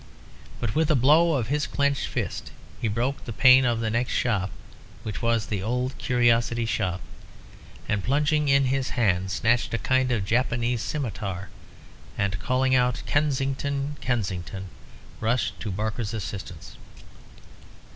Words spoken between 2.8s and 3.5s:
he broke the